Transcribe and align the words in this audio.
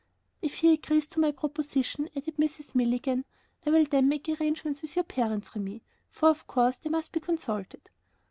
"If 0.41 0.55
he 0.55 0.73
agrees 0.73 1.05
to 1.09 1.19
my 1.19 1.29
proposition," 1.31 2.09
added 2.15 2.37
Mrs. 2.37 2.73
Milligan, 2.73 3.23
"I 3.67 3.69
will 3.69 3.85
then 3.85 4.09
make 4.09 4.27
arrangements 4.27 4.81
with 4.81 4.95
your 4.95 5.03
parents, 5.05 5.55
Remi, 5.55 5.83
for 6.09 6.27
of 6.29 6.47
course 6.47 6.77
they 6.77 6.89
must 6.89 7.11
be 7.11 7.19
consulted." 7.19 7.87